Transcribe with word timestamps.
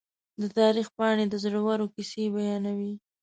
د 0.41 0.43
تاریخ 0.59 0.87
پاڼې 0.97 1.25
د 1.29 1.35
زړورو 1.43 1.85
کیسې 1.95 2.23
بیانوي. 2.33 2.93